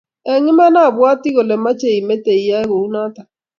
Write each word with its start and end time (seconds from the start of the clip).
Eng 0.31 0.45
iman 0.51 0.75
abwati 0.83 1.29
kole 1.35 1.55
mochei 1.63 1.97
imete 2.01 2.31
iyoe 2.41 2.61
kounoto 2.69 3.21